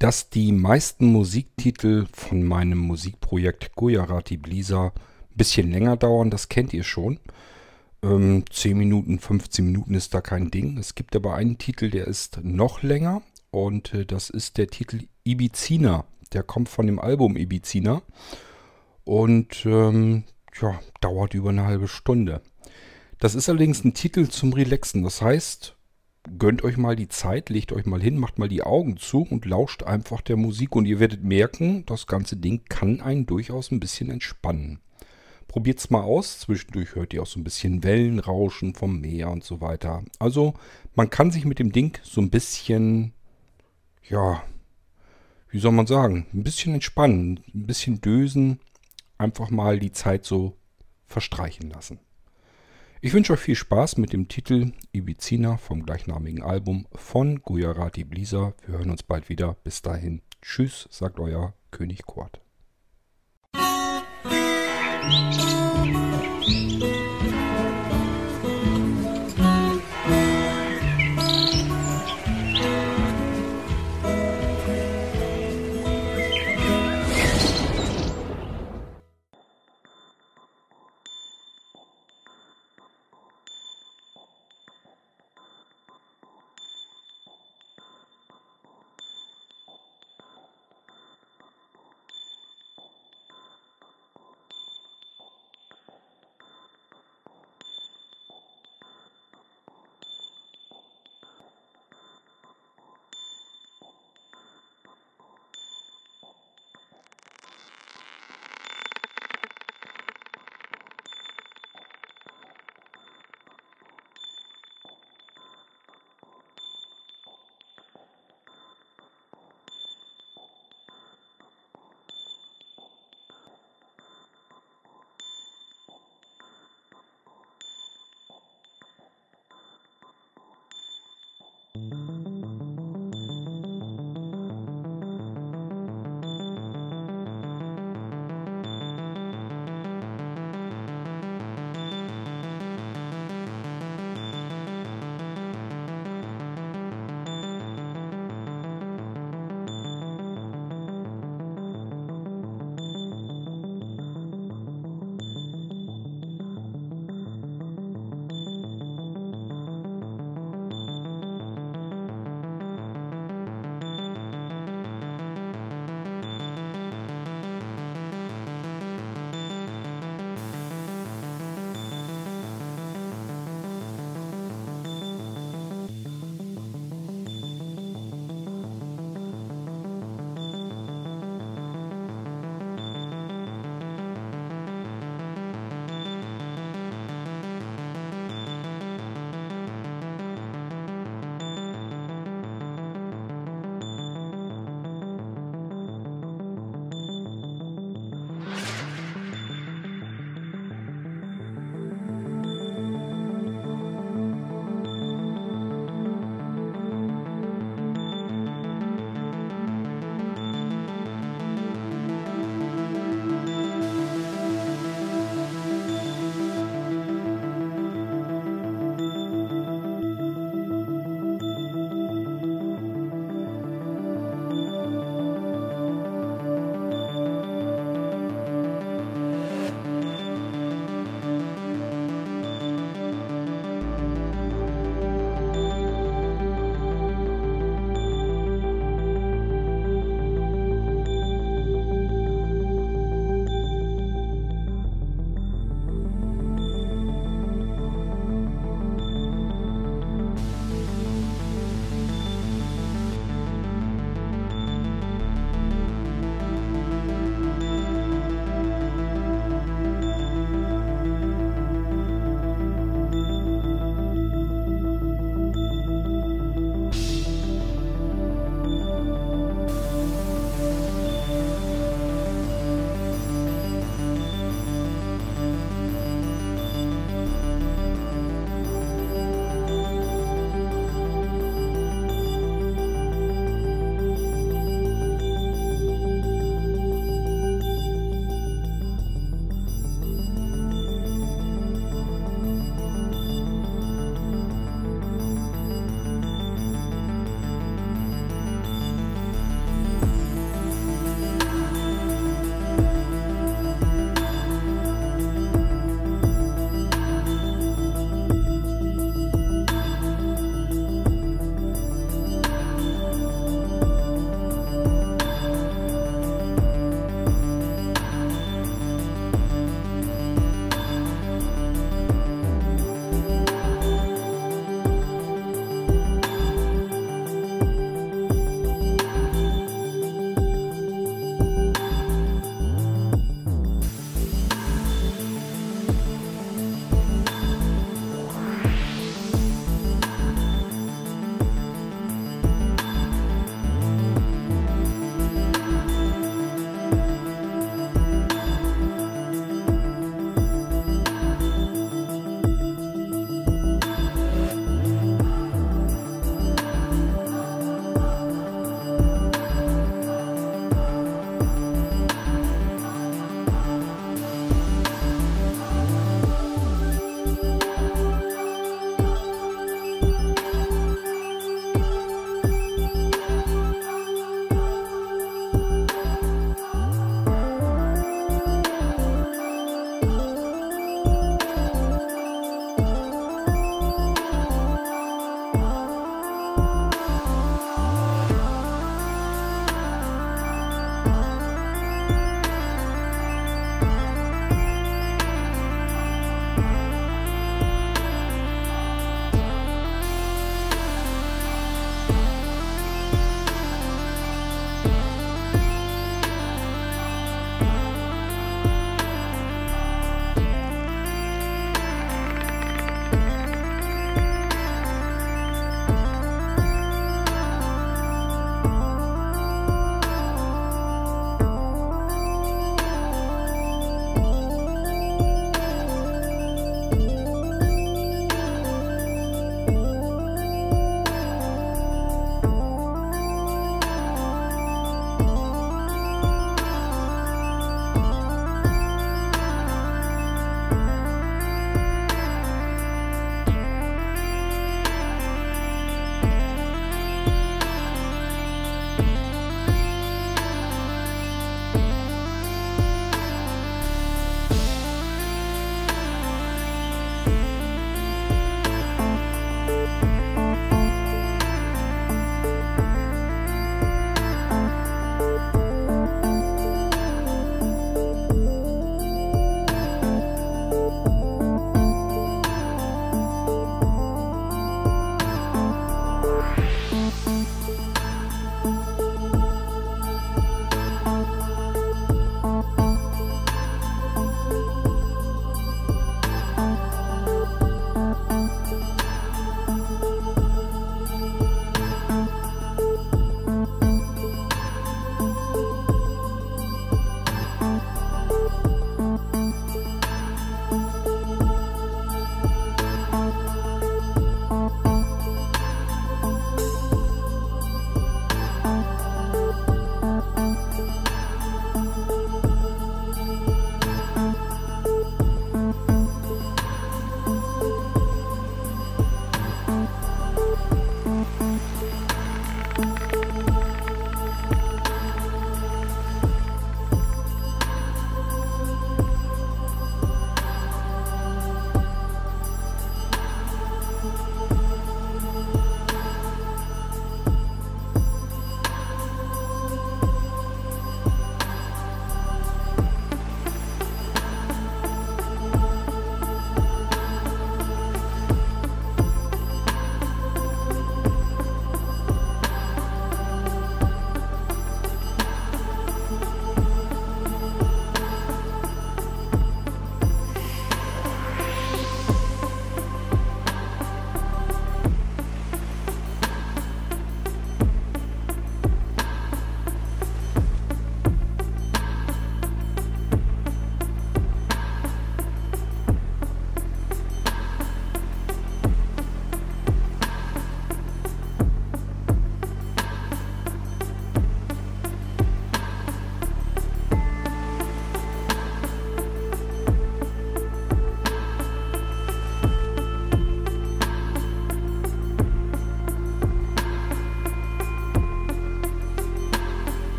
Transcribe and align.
dass 0.00 0.30
die 0.30 0.50
meisten 0.50 1.12
Musiktitel 1.12 2.06
von 2.12 2.42
meinem 2.42 2.78
Musikprojekt 2.78 3.76
Gujarati 3.76 4.38
Blisa 4.38 4.86
ein 4.86 5.36
bisschen 5.36 5.70
länger 5.70 5.98
dauern, 5.98 6.30
das 6.30 6.48
kennt 6.48 6.72
ihr 6.72 6.84
schon. 6.84 7.20
Ähm, 8.02 8.44
10 8.50 8.78
Minuten, 8.78 9.18
15 9.18 9.66
Minuten 9.66 9.92
ist 9.92 10.14
da 10.14 10.22
kein 10.22 10.50
Ding. 10.50 10.78
Es 10.78 10.94
gibt 10.94 11.14
aber 11.14 11.34
einen 11.34 11.58
Titel, 11.58 11.90
der 11.90 12.06
ist 12.06 12.40
noch 12.42 12.82
länger 12.82 13.20
und 13.50 13.92
äh, 13.92 14.06
das 14.06 14.30
ist 14.30 14.56
der 14.56 14.68
Titel 14.68 15.02
Ibizina. 15.22 16.06
Der 16.32 16.44
kommt 16.44 16.70
von 16.70 16.86
dem 16.86 16.98
Album 16.98 17.36
Ibizina 17.36 18.00
und 19.04 19.66
ähm, 19.66 20.24
ja, 20.62 20.80
dauert 21.02 21.34
über 21.34 21.50
eine 21.50 21.66
halbe 21.66 21.88
Stunde. 21.88 22.40
Das 23.18 23.34
ist 23.34 23.50
allerdings 23.50 23.84
ein 23.84 23.92
Titel 23.92 24.28
zum 24.28 24.54
Relaxen. 24.54 25.02
Das 25.02 25.20
heißt, 25.20 25.76
gönnt 26.38 26.64
euch 26.64 26.76
mal 26.76 26.96
die 26.96 27.08
Zeit, 27.08 27.48
legt 27.48 27.72
euch 27.72 27.86
mal 27.86 28.00
hin, 28.00 28.18
macht 28.18 28.38
mal 28.38 28.48
die 28.48 28.62
Augen 28.62 28.96
zu 28.96 29.22
und 29.22 29.46
lauscht 29.46 29.82
einfach 29.82 30.20
der 30.20 30.36
Musik 30.36 30.76
und 30.76 30.86
ihr 30.86 31.00
werdet 31.00 31.24
merken, 31.24 31.84
das 31.86 32.06
ganze 32.06 32.36
Ding 32.36 32.62
kann 32.68 33.00
einen 33.00 33.26
durchaus 33.26 33.70
ein 33.70 33.80
bisschen 33.80 34.10
entspannen. 34.10 34.80
Probiert's 35.48 35.90
mal 35.90 36.02
aus, 36.02 36.40
zwischendurch 36.40 36.94
hört 36.94 37.12
ihr 37.12 37.22
auch 37.22 37.26
so 37.26 37.40
ein 37.40 37.44
bisschen 37.44 37.82
Wellenrauschen 37.82 38.74
vom 38.74 39.00
Meer 39.00 39.30
und 39.30 39.42
so 39.42 39.60
weiter. 39.60 40.04
Also 40.18 40.54
man 40.94 41.10
kann 41.10 41.30
sich 41.30 41.44
mit 41.44 41.58
dem 41.58 41.72
Ding 41.72 41.98
so 42.04 42.20
ein 42.20 42.30
bisschen, 42.30 43.12
ja, 44.08 44.42
wie 45.48 45.58
soll 45.58 45.72
man 45.72 45.86
sagen, 45.86 46.26
ein 46.32 46.44
bisschen 46.44 46.74
entspannen, 46.74 47.40
ein 47.52 47.66
bisschen 47.66 48.00
dösen, 48.00 48.60
einfach 49.18 49.50
mal 49.50 49.80
die 49.80 49.92
Zeit 49.92 50.24
so 50.24 50.56
verstreichen 51.06 51.70
lassen. 51.70 51.98
Ich 53.02 53.14
wünsche 53.14 53.32
euch 53.32 53.40
viel 53.40 53.54
Spaß 53.54 53.96
mit 53.96 54.12
dem 54.12 54.28
Titel 54.28 54.72
Ibizina 54.92 55.56
vom 55.56 55.86
gleichnamigen 55.86 56.42
Album 56.42 56.86
von 56.94 57.40
Gujarati 57.40 58.04
Blisa. 58.04 58.52
Wir 58.66 58.76
hören 58.76 58.90
uns 58.90 59.02
bald 59.02 59.30
wieder. 59.30 59.56
Bis 59.64 59.80
dahin. 59.80 60.20
Tschüss, 60.42 60.86
sagt 60.90 61.18
euer 61.18 61.54
König 61.70 62.02
Kurt. 62.04 62.42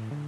Mm-hmm. 0.00 0.27